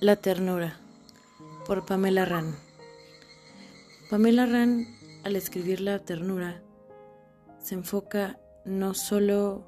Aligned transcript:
La 0.00 0.16
ternura 0.16 0.78
por 1.66 1.84
Pamela 1.84 2.24
Ran. 2.24 2.56
Pamela 4.08 4.46
Ran, 4.46 4.86
al 5.24 5.36
escribir 5.36 5.82
La 5.82 5.98
ternura, 5.98 6.62
se 7.58 7.74
enfoca 7.74 8.40
no 8.64 8.94
solo 8.94 9.66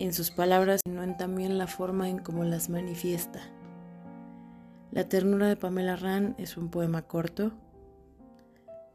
en 0.00 0.12
sus 0.12 0.32
palabras, 0.32 0.80
sino 0.84 1.04
en 1.04 1.16
también 1.16 1.58
la 1.58 1.68
forma 1.68 2.08
en 2.08 2.18
cómo 2.18 2.42
las 2.42 2.68
manifiesta. 2.70 3.38
La 4.90 5.08
ternura 5.08 5.46
de 5.46 5.54
Pamela 5.54 5.94
Ran 5.94 6.34
es 6.38 6.56
un 6.56 6.68
poema 6.68 7.02
corto. 7.02 7.52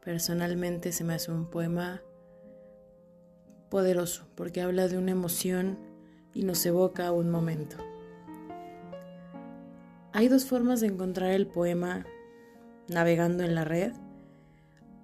Personalmente 0.04 0.92
se 0.92 1.02
me 1.02 1.14
hace 1.14 1.32
un 1.32 1.48
poema 1.48 2.02
poderoso 3.70 4.26
porque 4.34 4.60
habla 4.60 4.86
de 4.88 4.98
una 4.98 5.12
emoción 5.12 5.78
y 6.34 6.42
nos 6.44 6.66
evoca 6.66 7.06
a 7.06 7.12
un 7.12 7.30
momento. 7.30 7.91
Hay 10.14 10.28
dos 10.28 10.44
formas 10.44 10.80
de 10.80 10.88
encontrar 10.88 11.30
el 11.30 11.46
poema 11.46 12.04
navegando 12.88 13.44
en 13.44 13.54
la 13.54 13.64
red. 13.64 13.92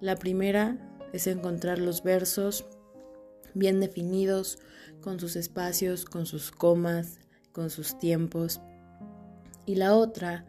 La 0.01 0.15
primera 0.15 0.77
es 1.13 1.25
encontrar 1.27 1.79
los 1.79 2.03
versos 2.03 2.65
bien 3.53 3.79
definidos, 3.79 4.59
con 5.01 5.19
sus 5.19 5.35
espacios, 5.35 6.05
con 6.05 6.25
sus 6.25 6.51
comas, 6.51 7.19
con 7.51 7.69
sus 7.69 7.97
tiempos. 7.97 8.61
Y 9.65 9.75
la 9.75 9.95
otra 9.95 10.45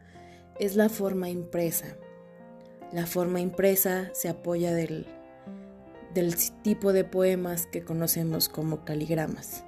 es 0.58 0.76
la 0.76 0.88
forma 0.88 1.28
impresa. 1.28 1.96
La 2.92 3.06
forma 3.06 3.40
impresa 3.40 4.10
se 4.12 4.28
apoya 4.28 4.74
del, 4.74 5.06
tipo 6.62 6.92
de 6.92 7.04
poemas 7.04 7.66
que 7.66 7.84
conocemos 7.84 8.48
como 8.48 8.84
caligramas. 8.84 9.64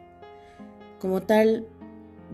Como 0.98 1.22
tal, 1.22 1.66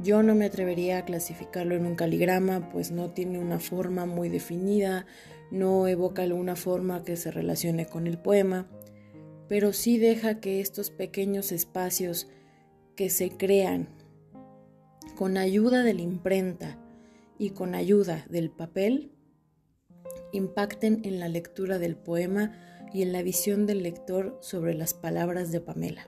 yo 0.03 0.23
no 0.23 0.35
me 0.35 0.47
atrevería 0.47 0.99
a 0.99 1.05
clasificarlo 1.05 1.75
en 1.75 1.87
un 1.87 1.95
caligrama, 1.95 2.69
pues 2.71 2.91
no 2.91 3.11
tiene 3.11 3.39
una 3.39 3.59
forma 3.59 4.07
muy 4.07 4.29
definida, 4.29 5.07
no 5.51 5.87
evoca 5.89 6.23
alguna 6.23 6.57
forma 6.57 7.03
que 7.05 7.17
se 7.17 7.31
relacione 7.31 7.87
con 7.87 8.07
el 8.07 8.19
poema, 8.19 8.69
pero 9.49 9.73
sí 9.73 9.99
deja 9.99 10.41
que 10.41 10.61
estos 10.61 10.91
pequeños 10.91 11.53
espacios 11.53 12.29
que 12.95 13.11
se 13.11 13.31
crean 13.31 13.89
con 15.17 15.37
ayuda 15.37 15.83
de 15.83 15.95
la 15.95 16.03
imprenta 16.03 16.79
y 17.39 17.51
con 17.51 17.75
ayuda 17.75 18.27
del 18.29 18.51
papel 18.51 19.13
impacten 20.33 21.01
en 21.05 21.19
la 21.19 21.29
lectura 21.29 21.79
del 21.79 21.97
poema 21.97 22.53
y 22.93 23.03
en 23.03 23.13
la 23.13 23.23
visión 23.23 23.67
del 23.67 23.83
lector 23.83 24.39
sobre 24.41 24.75
las 24.75 24.95
palabras 24.95 25.51
de 25.51 25.61
Pamela. 25.61 26.07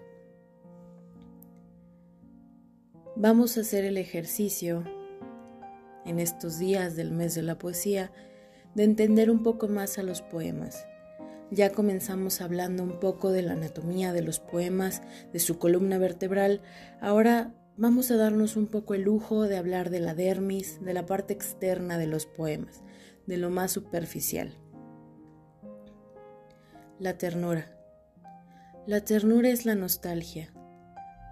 Vamos 3.17 3.59
a 3.59 3.63
hacer 3.63 3.85
el 3.85 3.97
ejercicio 3.97 4.85
en 6.07 6.21
estos 6.21 6.59
días 6.59 6.95
del 6.95 7.11
mes 7.11 7.35
de 7.35 7.43
la 7.43 7.59
poesía 7.59 8.13
de 8.75 8.85
entender 8.85 9.31
un 9.31 9.43
poco 9.43 9.67
más 9.67 9.99
a 9.99 10.05
los 10.05 10.23
poemas. 10.23 10.87
Ya 11.51 11.73
comenzamos 11.73 12.41
hablando 12.41 12.85
un 12.85 13.01
poco 13.01 13.33
de 13.33 13.43
la 13.43 13.55
anatomía 13.55 14.13
de 14.13 14.23
los 14.23 14.39
poemas, 14.39 15.03
de 15.33 15.41
su 15.41 15.59
columna 15.59 15.99
vertebral. 15.99 16.63
Ahora 17.01 17.53
vamos 17.77 18.13
a 18.13 18.17
darnos 18.17 18.57
un 18.57 18.69
poco 18.69 18.95
el 18.95 19.03
lujo 19.03 19.43
de 19.49 19.57
hablar 19.57 19.91
de 19.91 19.99
la 19.99 20.15
dermis, 20.15 20.81
de 20.81 20.95
la 20.95 21.05
parte 21.05 21.35
externa 21.35 21.99
de 21.99 22.07
los 22.07 22.27
poemas, 22.27 22.85
de 23.27 23.39
lo 23.39 23.51
más 23.51 23.73
superficial. 23.73 24.57
La 27.01 27.19
ternura. 27.19 27.77
La 28.87 29.01
ternura 29.05 29.49
es 29.49 29.67
la 29.67 29.75
nostalgia, 29.75 30.53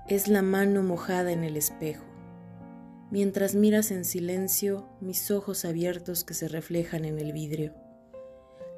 es 0.08 0.26
la 0.26 0.40
mano 0.40 0.82
mojada 0.82 1.32
en 1.32 1.44
el 1.44 1.58
espejo. 1.58 2.04
Mientras 3.10 3.54
miras 3.54 3.90
en 3.90 4.06
silencio 4.06 4.88
mis 5.02 5.30
ojos 5.30 5.66
abiertos 5.66 6.24
que 6.24 6.32
se 6.32 6.48
reflejan 6.48 7.04
en 7.04 7.18
el 7.18 7.34
vidrio. 7.34 7.74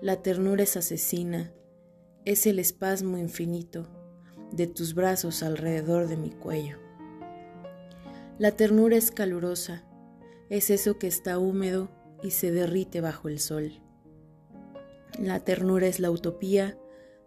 La 0.01 0.23
ternura 0.23 0.65
es 0.65 0.77
asesina, 0.77 1.53
es 2.25 2.47
el 2.47 2.59
espasmo 2.59 3.17
infinito 3.17 3.89
de 4.51 4.67
tus 4.67 4.95
brazos 4.95 5.45
alrededor 5.45 6.09
de 6.09 6.17
mi 6.17 6.31
cuello. 6.31 6.79
La 8.39 8.51
ternura 8.51 8.97
es 8.97 9.13
calurosa, 9.13 9.85
es 10.49 10.69
eso 10.71 10.99
que 10.99 11.07
está 11.07 11.39
húmedo 11.39 11.93
y 12.25 12.33
se 12.33 12.51
derrite 12.51 13.01
bajo 13.01 13.29
el 13.29 13.39
sol. 13.39 13.81
La 15.17 15.39
ternura 15.41 15.87
es 15.87 16.01
la 16.01 16.11
utopía 16.11 16.77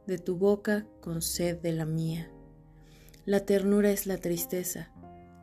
de 0.08 0.18
tu 0.18 0.36
boca 0.36 0.86
con 1.00 1.22
sed 1.22 1.58
de 1.62 1.72
la 1.72 1.86
mía. 1.86 2.33
La 3.26 3.46
ternura 3.46 3.90
es 3.90 4.06
la 4.06 4.18
tristeza, 4.18 4.92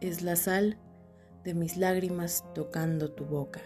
es 0.03 0.21
la 0.21 0.37
sal 0.37 0.77
de 1.45 1.55
mis 1.55 1.79
lágrimas 1.79 2.45
tocando 2.55 3.11
tu 3.11 3.25
boca. 3.25 3.63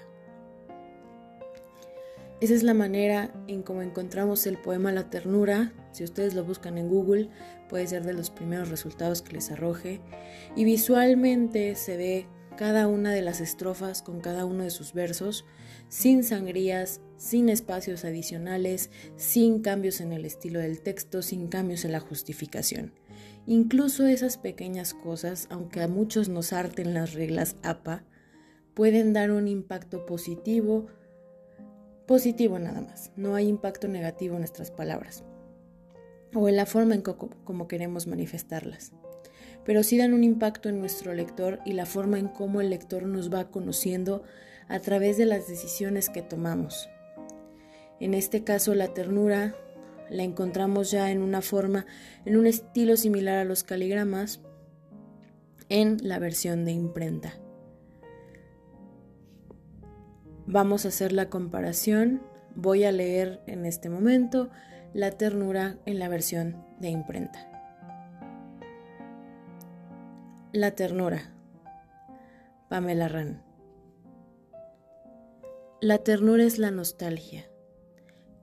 Esa 2.40 2.54
es 2.54 2.62
la 2.62 2.74
manera 2.74 3.34
en 3.48 3.64
cómo 3.64 3.82
encontramos 3.82 4.46
el 4.46 4.56
poema 4.56 4.92
La 4.92 5.10
ternura. 5.10 5.72
Si 5.90 6.04
ustedes 6.04 6.34
lo 6.34 6.44
buscan 6.44 6.78
en 6.78 6.88
Google, 6.88 7.28
puede 7.68 7.88
ser 7.88 8.04
de 8.04 8.12
los 8.12 8.30
primeros 8.30 8.68
resultados 8.68 9.20
que 9.20 9.32
les 9.32 9.50
arroje. 9.50 10.00
Y 10.54 10.64
visualmente 10.64 11.74
se 11.74 11.96
ve 11.96 12.28
cada 12.56 12.86
una 12.86 13.12
de 13.12 13.22
las 13.22 13.40
estrofas 13.40 14.00
con 14.00 14.20
cada 14.20 14.44
uno 14.44 14.62
de 14.62 14.70
sus 14.70 14.92
versos, 14.92 15.44
sin 15.88 16.22
sangrías, 16.22 17.00
sin 17.16 17.48
espacios 17.48 18.04
adicionales, 18.04 18.90
sin 19.16 19.60
cambios 19.60 20.00
en 20.00 20.12
el 20.12 20.24
estilo 20.24 20.60
del 20.60 20.82
texto, 20.82 21.20
sin 21.20 21.48
cambios 21.48 21.84
en 21.84 21.90
la 21.90 21.98
justificación. 21.98 22.92
Incluso 23.46 24.06
esas 24.06 24.38
pequeñas 24.38 24.94
cosas, 24.94 25.46
aunque 25.50 25.82
a 25.82 25.88
muchos 25.88 26.28
nos 26.28 26.52
harten 26.52 26.94
las 26.94 27.12
reglas 27.12 27.56
APA, 27.62 28.04
pueden 28.74 29.12
dar 29.12 29.30
un 29.30 29.48
impacto 29.48 30.06
positivo, 30.06 30.86
positivo 32.06 32.58
nada 32.58 32.80
más. 32.80 33.12
No 33.16 33.34
hay 33.34 33.48
impacto 33.48 33.88
negativo 33.88 34.34
en 34.34 34.40
nuestras 34.40 34.70
palabras 34.70 35.24
o 36.34 36.48
en 36.48 36.56
la 36.56 36.66
forma 36.66 36.94
en 36.94 37.02
cómo 37.02 37.68
queremos 37.68 38.06
manifestarlas. 38.06 38.92
Pero 39.64 39.82
sí 39.82 39.96
dan 39.96 40.14
un 40.14 40.24
impacto 40.24 40.68
en 40.68 40.80
nuestro 40.80 41.14
lector 41.14 41.60
y 41.64 41.72
la 41.72 41.86
forma 41.86 42.18
en 42.18 42.28
cómo 42.28 42.60
el 42.60 42.70
lector 42.70 43.04
nos 43.04 43.32
va 43.32 43.50
conociendo 43.50 44.22
a 44.68 44.80
través 44.80 45.16
de 45.16 45.26
las 45.26 45.48
decisiones 45.48 46.10
que 46.10 46.22
tomamos. 46.22 46.88
En 48.00 48.14
este 48.14 48.42
caso, 48.42 48.74
la 48.74 48.92
ternura 48.92 49.54
la 50.10 50.22
encontramos 50.22 50.90
ya 50.90 51.10
en 51.10 51.22
una 51.22 51.42
forma, 51.42 51.86
en 52.24 52.36
un 52.36 52.46
estilo 52.46 52.96
similar 52.96 53.38
a 53.38 53.44
los 53.44 53.64
caligramas, 53.64 54.40
en 55.68 55.96
la 56.02 56.18
versión 56.18 56.64
de 56.64 56.72
imprenta. 56.72 57.34
Vamos 60.46 60.84
a 60.84 60.88
hacer 60.88 61.12
la 61.12 61.30
comparación. 61.30 62.22
Voy 62.54 62.84
a 62.84 62.92
leer 62.92 63.42
en 63.46 63.64
este 63.64 63.88
momento 63.88 64.50
la 64.92 65.10
ternura 65.12 65.78
en 65.86 65.98
la 65.98 66.08
versión 66.08 66.64
de 66.80 66.90
imprenta. 66.90 67.50
La 70.52 70.72
ternura. 70.72 71.32
Pamela 72.68 73.08
Ran. 73.08 73.42
La 75.80 75.98
ternura 75.98 76.44
es 76.44 76.58
la 76.58 76.70
nostalgia 76.70 77.46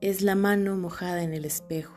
es 0.02 0.24
la 0.24 0.34
mano 0.34 0.76
mojada 0.76 1.22
en 1.22 1.32
el 1.34 1.46
espejo. 1.46 1.94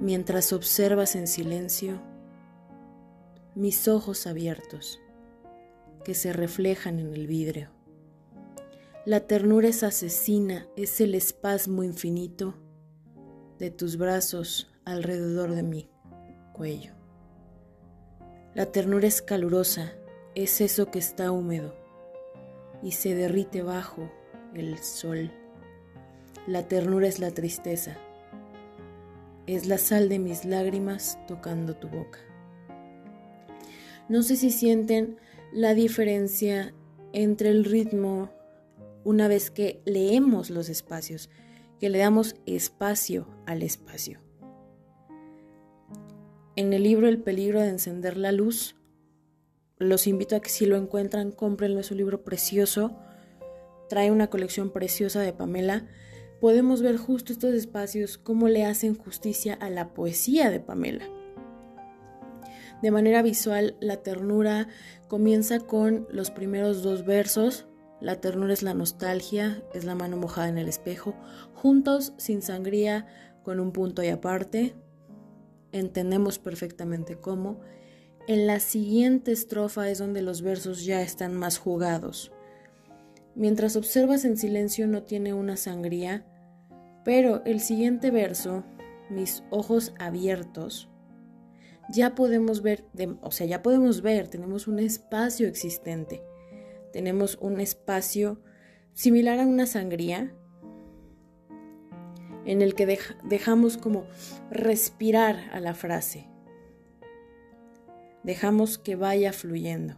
Mientras 0.00 0.52
observas 0.52 1.14
en 1.14 1.28
silencio 1.28 2.02
mis 3.54 3.86
ojos 3.86 4.26
abiertos 4.26 5.00
que 6.04 6.14
se 6.14 6.32
reflejan 6.32 6.98
en 6.98 7.14
el 7.14 7.28
vidrio. 7.28 7.70
La 9.06 9.20
ternura 9.20 9.68
es 9.68 9.84
asesina, 9.84 10.66
es 10.76 11.00
el 11.00 11.14
espasmo 11.14 11.84
infinito 11.84 12.54
de 13.58 13.70
tus 13.70 13.96
brazos 13.96 14.72
alrededor 14.84 15.54
de 15.54 15.62
mi 15.62 15.88
cuello. 16.52 16.94
La 18.54 18.66
ternura 18.66 19.06
es 19.06 19.22
calurosa, 19.22 19.92
es 20.34 20.60
eso 20.60 20.90
que 20.90 20.98
está 20.98 21.30
húmedo 21.30 21.76
y 22.82 22.90
se 22.92 23.14
derrite 23.14 23.62
bajo 23.62 24.10
el 24.54 24.78
sol. 24.78 25.30
La 26.46 26.68
ternura 26.68 27.08
es 27.08 27.18
la 27.18 27.30
tristeza, 27.30 27.96
es 29.46 29.66
la 29.66 29.78
sal 29.78 30.08
de 30.08 30.18
mis 30.18 30.44
lágrimas 30.44 31.18
tocando 31.26 31.74
tu 31.76 31.88
boca. 31.88 32.18
No 34.08 34.22
sé 34.22 34.36
si 34.36 34.50
sienten 34.50 35.18
la 35.52 35.74
diferencia 35.74 36.72
entre 37.12 37.50
el 37.50 37.64
ritmo 37.64 38.30
una 39.04 39.28
vez 39.28 39.50
que 39.50 39.80
leemos 39.84 40.50
los 40.50 40.68
espacios, 40.68 41.30
que 41.80 41.88
le 41.88 41.98
damos 41.98 42.36
espacio 42.46 43.26
al 43.46 43.62
espacio. 43.62 44.20
En 46.56 46.72
el 46.72 46.82
libro 46.82 47.08
El 47.08 47.22
peligro 47.22 47.60
de 47.60 47.68
encender 47.68 48.16
la 48.16 48.32
luz, 48.32 48.74
los 49.78 50.06
invito 50.06 50.34
a 50.34 50.40
que 50.40 50.50
si 50.50 50.66
lo 50.66 50.76
encuentran, 50.76 51.30
cómprenlo, 51.30 51.80
es 51.80 51.90
un 51.90 51.98
libro 51.98 52.24
precioso. 52.24 52.96
Trae 53.88 54.10
una 54.10 54.28
colección 54.28 54.70
preciosa 54.70 55.20
de 55.20 55.32
Pamela 55.32 55.86
podemos 56.40 56.82
ver 56.82 56.96
justo 56.96 57.32
estos 57.32 57.54
espacios 57.54 58.18
cómo 58.18 58.48
le 58.48 58.64
hacen 58.64 58.94
justicia 58.94 59.54
a 59.54 59.70
la 59.70 59.94
poesía 59.94 60.50
de 60.50 60.60
Pamela. 60.60 61.06
De 62.82 62.90
manera 62.90 63.22
visual, 63.22 63.76
la 63.80 63.96
ternura 63.98 64.68
comienza 65.08 65.58
con 65.58 66.06
los 66.10 66.30
primeros 66.30 66.82
dos 66.82 67.04
versos, 67.04 67.66
la 68.00 68.20
ternura 68.20 68.52
es 68.52 68.62
la 68.62 68.74
nostalgia, 68.74 69.64
es 69.74 69.84
la 69.84 69.96
mano 69.96 70.16
mojada 70.16 70.48
en 70.48 70.58
el 70.58 70.68
espejo, 70.68 71.14
juntos, 71.54 72.12
sin 72.16 72.42
sangría, 72.42 73.06
con 73.42 73.58
un 73.58 73.72
punto 73.72 74.04
y 74.04 74.08
aparte. 74.08 74.76
Entendemos 75.72 76.38
perfectamente 76.38 77.18
cómo. 77.18 77.60
En 78.28 78.46
la 78.46 78.60
siguiente 78.60 79.32
estrofa 79.32 79.88
es 79.88 79.98
donde 79.98 80.22
los 80.22 80.42
versos 80.42 80.84
ya 80.84 81.02
están 81.02 81.34
más 81.34 81.58
jugados. 81.58 82.30
Mientras 83.38 83.74
observas 83.74 84.26
en 84.26 84.36
silencio 84.36 84.86
no 84.86 85.04
tiene 85.04 85.32
una 85.32 85.56
sangría, 85.56 86.26
pero 87.04 87.42
el 87.46 87.60
siguiente 87.60 88.10
verso, 88.10 88.64
mis 89.08 89.42
ojos 89.48 89.94
abiertos, 89.98 90.90
ya 91.88 92.14
podemos 92.14 92.60
ver, 92.60 92.84
o 93.22 93.30
sea, 93.30 93.46
ya 93.46 93.62
podemos 93.62 94.02
ver, 94.02 94.28
tenemos 94.28 94.68
un 94.68 94.78
espacio 94.78 95.48
existente 95.48 96.22
tenemos 96.92 97.38
un 97.40 97.60
espacio 97.60 98.40
similar 98.92 99.38
a 99.38 99.46
una 99.46 99.66
sangría 99.66 100.32
en 102.44 102.62
el 102.62 102.74
que 102.74 102.98
dejamos 103.24 103.76
como 103.76 104.06
respirar 104.50 105.50
a 105.52 105.60
la 105.60 105.74
frase. 105.74 106.28
Dejamos 108.22 108.78
que 108.78 108.96
vaya 108.96 109.32
fluyendo. 109.32 109.96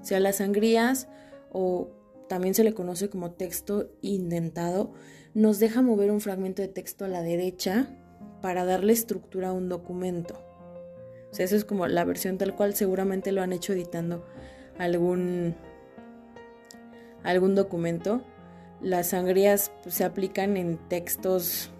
Sea, 0.00 0.18
las 0.18 0.36
sangrías, 0.36 1.08
o 1.50 1.90
también 2.28 2.54
se 2.54 2.64
le 2.64 2.74
conoce 2.74 3.08
como 3.08 3.32
texto 3.32 3.90
indentado, 4.00 4.92
nos 5.34 5.58
deja 5.58 5.82
mover 5.82 6.10
un 6.10 6.20
fragmento 6.20 6.62
de 6.62 6.68
texto 6.68 7.04
a 7.04 7.08
la 7.08 7.22
derecha 7.22 7.88
para 8.40 8.64
darle 8.64 8.92
estructura 8.92 9.48
a 9.48 9.52
un 9.52 9.68
documento. 9.68 10.34
O 11.30 11.34
sea, 11.34 11.44
eso 11.44 11.56
es 11.56 11.64
como 11.64 11.86
la 11.86 12.04
versión 12.04 12.38
tal 12.38 12.54
cual 12.54 12.74
seguramente 12.74 13.32
lo 13.32 13.42
han 13.42 13.52
hecho 13.52 13.72
editando 13.72 14.24
algún 14.78 15.54
algún 17.22 17.54
documento. 17.54 18.22
Las 18.80 19.08
sangrías 19.08 19.72
pues, 19.82 19.96
se 19.96 20.04
aplican 20.04 20.56
en 20.56 20.78
textos, 20.88 21.70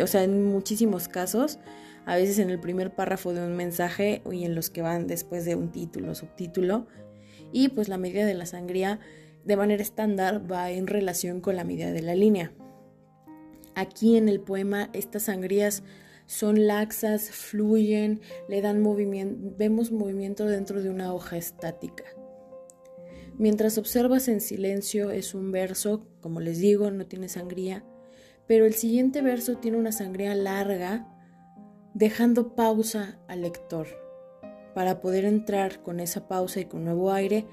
o 0.00 0.06
sea, 0.06 0.24
en 0.24 0.44
muchísimos 0.44 1.08
casos, 1.08 1.58
a 2.04 2.16
veces 2.16 2.38
en 2.38 2.50
el 2.50 2.60
primer 2.60 2.94
párrafo 2.94 3.32
de 3.32 3.44
un 3.44 3.56
mensaje 3.56 4.22
y 4.30 4.44
en 4.44 4.54
los 4.54 4.70
que 4.70 4.82
van 4.82 5.06
después 5.06 5.44
de 5.44 5.54
un 5.54 5.70
título, 5.70 6.14
subtítulo. 6.14 6.86
Y 7.52 7.68
pues 7.68 7.88
la 7.88 7.98
medida 7.98 8.26
de 8.26 8.34
la 8.34 8.46
sangría 8.46 9.00
de 9.44 9.56
manera 9.56 9.82
estándar 9.82 10.50
va 10.50 10.70
en 10.70 10.86
relación 10.86 11.40
con 11.40 11.56
la 11.56 11.64
medida 11.64 11.92
de 11.92 12.02
la 12.02 12.14
línea. 12.14 12.52
Aquí 13.74 14.16
en 14.16 14.28
el 14.28 14.40
poema 14.40 14.90
estas 14.92 15.24
sangrías 15.24 15.82
son 16.26 16.66
laxas, 16.66 17.30
fluyen, 17.30 18.20
le 18.48 18.60
dan 18.62 18.80
movimiento, 18.80 19.54
vemos 19.58 19.90
movimiento 19.90 20.46
dentro 20.46 20.82
de 20.82 20.90
una 20.90 21.12
hoja 21.12 21.36
estática. 21.36 22.04
Mientras 23.38 23.78
observas 23.78 24.28
en 24.28 24.40
silencio 24.40 25.10
es 25.10 25.34
un 25.34 25.50
verso, 25.52 26.06
como 26.20 26.40
les 26.40 26.58
digo, 26.58 26.90
no 26.90 27.06
tiene 27.06 27.28
sangría, 27.28 27.84
pero 28.46 28.66
el 28.66 28.74
siguiente 28.74 29.22
verso 29.22 29.56
tiene 29.56 29.78
una 29.78 29.92
sangría 29.92 30.34
larga, 30.34 31.08
dejando 31.94 32.54
pausa 32.54 33.18
al 33.28 33.42
lector, 33.42 33.88
para 34.74 35.00
poder 35.00 35.24
entrar 35.24 35.82
con 35.82 36.00
esa 36.00 36.28
pausa 36.28 36.60
y 36.60 36.64
con 36.64 36.84
nuevo 36.84 37.12
aire 37.12 37.46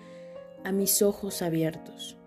a 0.64 0.72
mis 0.72 1.02
ojos 1.02 1.42
abiertos, 1.42 2.18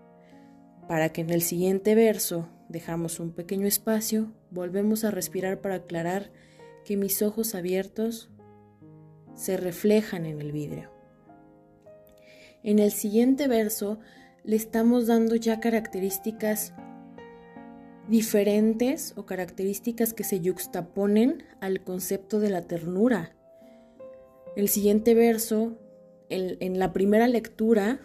para 0.87 1.09
que 1.09 1.21
en 1.21 1.29
el 1.29 1.41
siguiente 1.41 1.95
verso 1.95 2.49
dejamos 2.69 3.19
un 3.19 3.31
pequeño 3.31 3.67
espacio, 3.67 4.33
volvemos 4.51 5.03
a 5.03 5.11
respirar 5.11 5.61
para 5.61 5.75
aclarar 5.75 6.31
que 6.85 6.97
mis 6.97 7.21
ojos 7.21 7.55
abiertos 7.55 8.29
se 9.35 9.57
reflejan 9.57 10.25
en 10.25 10.41
el 10.41 10.51
vidrio. 10.51 10.91
En 12.63 12.79
el 12.79 12.91
siguiente 12.91 13.47
verso 13.47 13.99
le 14.43 14.55
estamos 14.55 15.07
dando 15.07 15.35
ya 15.35 15.59
características 15.59 16.73
diferentes 18.07 19.13
o 19.15 19.25
características 19.25 20.13
que 20.13 20.23
se 20.23 20.39
yuxtaponen 20.39 21.43
al 21.61 21.83
concepto 21.83 22.39
de 22.39 22.49
la 22.49 22.61
ternura. 22.61 23.35
El 24.55 24.69
siguiente 24.69 25.13
verso, 25.13 25.77
en 26.29 26.79
la 26.79 26.93
primera 26.93 27.27
lectura, 27.27 27.99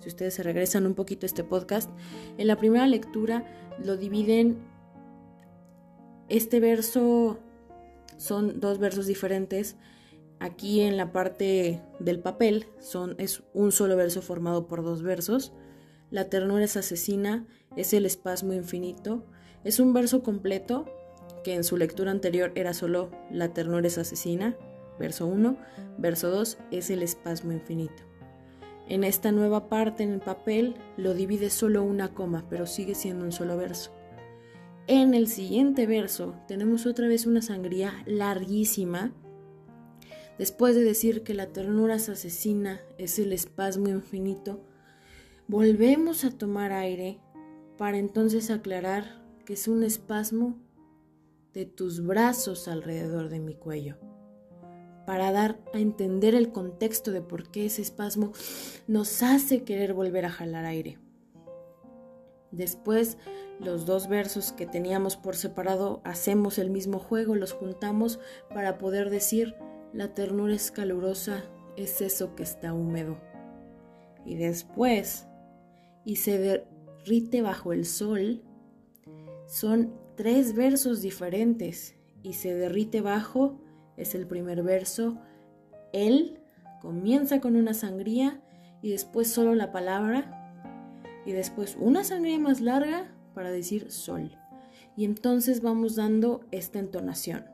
si 0.00 0.08
ustedes 0.08 0.34
se 0.34 0.42
regresan 0.42 0.86
un 0.86 0.94
poquito 0.94 1.26
a 1.26 1.28
este 1.28 1.44
podcast, 1.44 1.90
en 2.38 2.46
la 2.46 2.56
primera 2.56 2.86
lectura 2.86 3.44
lo 3.82 3.96
dividen, 3.96 4.58
este 6.28 6.60
verso 6.60 7.38
son 8.16 8.60
dos 8.60 8.78
versos 8.78 9.06
diferentes, 9.06 9.76
Aquí 10.38 10.82
en 10.82 10.96
la 10.96 11.12
parte 11.12 11.80
del 11.98 12.20
papel 12.20 12.66
son, 12.78 13.14
es 13.18 13.42
un 13.54 13.72
solo 13.72 13.96
verso 13.96 14.20
formado 14.20 14.66
por 14.66 14.82
dos 14.82 15.02
versos. 15.02 15.52
La 16.10 16.28
ternura 16.28 16.64
es 16.64 16.76
asesina, 16.76 17.46
es 17.74 17.94
el 17.94 18.04
espasmo 18.04 18.52
infinito. 18.52 19.24
Es 19.64 19.80
un 19.80 19.94
verso 19.94 20.22
completo 20.22 20.84
que 21.42 21.54
en 21.54 21.64
su 21.64 21.76
lectura 21.76 22.10
anterior 22.10 22.52
era 22.54 22.74
solo 22.74 23.10
la 23.30 23.54
ternura 23.54 23.86
es 23.86 23.98
asesina, 23.98 24.56
verso 24.98 25.26
1, 25.26 25.56
verso 25.98 26.30
2 26.30 26.58
es 26.70 26.90
el 26.90 27.02
espasmo 27.02 27.52
infinito. 27.52 28.02
En 28.88 29.02
esta 29.04 29.32
nueva 29.32 29.68
parte 29.68 30.02
en 30.02 30.12
el 30.12 30.20
papel 30.20 30.76
lo 30.96 31.14
divide 31.14 31.50
solo 31.50 31.82
una 31.82 32.14
coma, 32.14 32.44
pero 32.48 32.66
sigue 32.66 32.94
siendo 32.94 33.24
un 33.24 33.32
solo 33.32 33.56
verso. 33.56 33.92
En 34.86 35.14
el 35.14 35.26
siguiente 35.26 35.86
verso 35.86 36.36
tenemos 36.46 36.86
otra 36.86 37.08
vez 37.08 37.26
una 37.26 37.42
sangría 37.42 38.04
larguísima 38.06 39.12
Después 40.38 40.74
de 40.74 40.84
decir 40.84 41.22
que 41.22 41.34
la 41.34 41.46
ternura 41.46 41.94
es 41.94 42.08
asesina, 42.08 42.80
es 42.98 43.18
el 43.18 43.32
espasmo 43.32 43.88
infinito, 43.88 44.60
volvemos 45.48 46.24
a 46.24 46.30
tomar 46.30 46.72
aire 46.72 47.20
para 47.78 47.98
entonces 47.98 48.50
aclarar 48.50 49.24
que 49.46 49.54
es 49.54 49.66
un 49.66 49.82
espasmo 49.82 50.58
de 51.54 51.64
tus 51.64 52.04
brazos 52.04 52.68
alrededor 52.68 53.30
de 53.30 53.40
mi 53.40 53.54
cuello, 53.54 53.96
para 55.06 55.32
dar 55.32 55.58
a 55.72 55.78
entender 55.78 56.34
el 56.34 56.52
contexto 56.52 57.12
de 57.12 57.22
por 57.22 57.50
qué 57.50 57.66
ese 57.66 57.82
espasmo 57.82 58.32
nos 58.86 59.22
hace 59.22 59.62
querer 59.62 59.94
volver 59.94 60.26
a 60.26 60.30
jalar 60.30 60.64
aire. 60.64 60.98
Después, 62.50 63.18
los 63.60 63.86
dos 63.86 64.08
versos 64.08 64.52
que 64.52 64.66
teníamos 64.66 65.16
por 65.16 65.36
separado 65.36 66.00
hacemos 66.04 66.58
el 66.58 66.70
mismo 66.70 66.98
juego, 66.98 67.34
los 67.34 67.52
juntamos 67.52 68.18
para 68.52 68.78
poder 68.78 69.10
decir 69.10 69.54
la 69.92 70.12
ternura 70.12 70.54
es 70.54 70.70
calurosa, 70.70 71.44
es 71.76 72.00
eso 72.00 72.34
que 72.34 72.42
está 72.42 72.74
húmedo. 72.74 73.18
Y 74.24 74.36
después, 74.36 75.26
y 76.04 76.16
se 76.16 76.38
derrite 76.38 77.42
bajo 77.42 77.72
el 77.72 77.86
sol, 77.86 78.42
son 79.46 79.94
tres 80.16 80.54
versos 80.54 81.00
diferentes. 81.00 81.94
Y 82.22 82.32
se 82.32 82.54
derrite 82.54 83.00
bajo 83.00 83.60
es 83.96 84.14
el 84.14 84.26
primer 84.26 84.62
verso. 84.62 85.18
Él 85.92 86.40
comienza 86.80 87.40
con 87.40 87.56
una 87.56 87.74
sangría 87.74 88.40
y 88.82 88.90
después 88.90 89.30
solo 89.30 89.54
la 89.54 89.72
palabra. 89.72 90.42
Y 91.24 91.32
después 91.32 91.76
una 91.80 92.04
sangría 92.04 92.38
más 92.38 92.60
larga 92.60 93.12
para 93.34 93.50
decir 93.50 93.90
sol. 93.90 94.38
Y 94.96 95.04
entonces 95.04 95.60
vamos 95.60 95.96
dando 95.96 96.40
esta 96.52 96.78
entonación. 96.78 97.46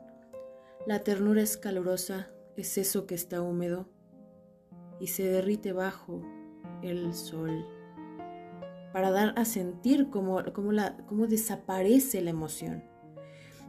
La 0.85 0.99
ternura 1.03 1.41
es 1.41 1.57
calurosa, 1.57 2.29
es 2.55 2.77
eso 2.77 3.07
que 3.07 3.15
está 3.15 3.41
húmedo 3.41 3.87
y 4.99 5.07
se 5.07 5.23
derrite 5.23 5.73
bajo 5.73 6.21
el 6.81 7.13
sol 7.13 7.65
para 8.93 9.09
dar 9.09 9.33
a 9.37 9.43
sentir 9.43 10.09
cómo, 10.09 10.41
la, 10.71 10.95
cómo 11.07 11.27
desaparece 11.27 12.21
la 12.21 12.29
emoción. 12.29 12.83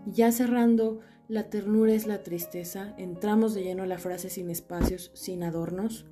Ya 0.06 0.30
cerrando, 0.30 1.00
la 1.28 1.48
ternura 1.48 1.92
es 1.94 2.06
la 2.06 2.22
tristeza, 2.22 2.94
entramos 2.98 3.54
de 3.54 3.62
lleno 3.62 3.86
la 3.86 3.98
frase 3.98 4.28
sin 4.28 4.50
espacios, 4.50 5.10
sin 5.14 5.42
adornos, 5.42 6.06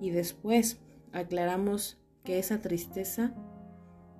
y 0.00 0.10
después 0.10 0.78
aclaramos 1.12 1.98
que 2.24 2.38
esa 2.38 2.60
tristeza 2.60 3.34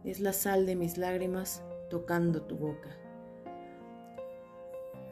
es 0.05 0.21
la 0.21 0.33
sal 0.33 0.67
de 0.67 0.77
mis 0.77 0.99
lágrimas 0.99 1.63
tocando 1.91 2.43
tu 2.43 2.57
boca. 2.57 2.97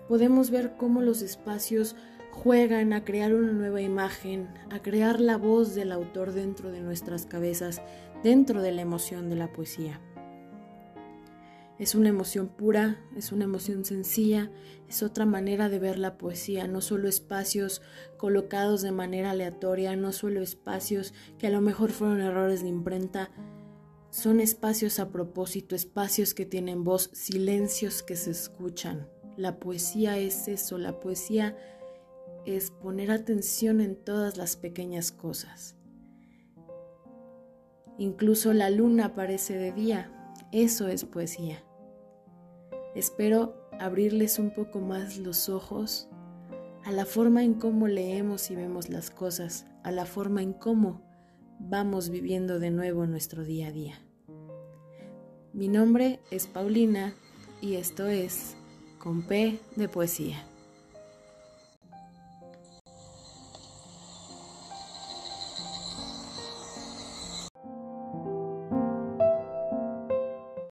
Podemos 0.08 0.50
ver 0.50 0.76
cómo 0.76 1.00
los 1.00 1.22
espacios 1.22 1.96
juegan 2.30 2.92
a 2.92 3.04
crear 3.04 3.34
una 3.34 3.52
nueva 3.52 3.80
imagen, 3.80 4.48
a 4.70 4.82
crear 4.82 5.20
la 5.20 5.38
voz 5.38 5.74
del 5.74 5.92
autor 5.92 6.32
dentro 6.32 6.70
de 6.70 6.80
nuestras 6.80 7.24
cabezas, 7.24 7.80
dentro 8.22 8.60
de 8.60 8.72
la 8.72 8.82
emoción 8.82 9.30
de 9.30 9.36
la 9.36 9.52
poesía. 9.52 10.00
Es 11.78 11.94
una 11.96 12.08
emoción 12.08 12.48
pura, 12.48 13.04
es 13.16 13.32
una 13.32 13.44
emoción 13.44 13.84
sencilla, 13.84 14.52
es 14.88 15.02
otra 15.02 15.26
manera 15.26 15.68
de 15.68 15.80
ver 15.80 15.98
la 15.98 16.18
poesía, 16.18 16.68
no 16.68 16.80
solo 16.80 17.08
espacios 17.08 17.82
colocados 18.16 18.82
de 18.82 18.92
manera 18.92 19.32
aleatoria, 19.32 19.96
no 19.96 20.12
solo 20.12 20.40
espacios 20.40 21.14
que 21.36 21.48
a 21.48 21.50
lo 21.50 21.60
mejor 21.60 21.90
fueron 21.90 22.20
errores 22.20 22.62
de 22.62 22.68
imprenta, 22.68 23.30
son 24.10 24.38
espacios 24.38 25.00
a 25.00 25.10
propósito, 25.10 25.74
espacios 25.74 26.34
que 26.34 26.46
tienen 26.46 26.84
voz, 26.84 27.10
silencios 27.12 28.04
que 28.04 28.14
se 28.14 28.30
escuchan. 28.30 29.08
La 29.36 29.58
poesía 29.58 30.16
es 30.18 30.46
eso, 30.46 30.78
la 30.78 31.00
poesía 31.00 31.56
es 32.46 32.70
poner 32.70 33.10
atención 33.10 33.80
en 33.80 33.96
todas 33.96 34.36
las 34.36 34.54
pequeñas 34.54 35.10
cosas. 35.10 35.74
Incluso 37.98 38.52
la 38.52 38.70
luna 38.70 39.06
aparece 39.06 39.56
de 39.56 39.72
día. 39.72 40.13
Eso 40.54 40.86
es 40.86 41.04
poesía. 41.04 41.64
Espero 42.94 43.56
abrirles 43.80 44.38
un 44.38 44.54
poco 44.54 44.78
más 44.78 45.18
los 45.18 45.48
ojos 45.48 46.08
a 46.84 46.92
la 46.92 47.06
forma 47.06 47.42
en 47.42 47.54
cómo 47.54 47.88
leemos 47.88 48.52
y 48.52 48.54
vemos 48.54 48.88
las 48.88 49.10
cosas, 49.10 49.66
a 49.82 49.90
la 49.90 50.06
forma 50.06 50.44
en 50.44 50.52
cómo 50.52 51.02
vamos 51.58 52.08
viviendo 52.08 52.60
de 52.60 52.70
nuevo 52.70 53.04
nuestro 53.04 53.42
día 53.42 53.66
a 53.66 53.72
día. 53.72 53.98
Mi 55.52 55.66
nombre 55.66 56.20
es 56.30 56.46
Paulina 56.46 57.16
y 57.60 57.74
esto 57.74 58.06
es 58.06 58.54
Con 59.00 59.26
P 59.26 59.58
de 59.74 59.88
Poesía. 59.88 60.46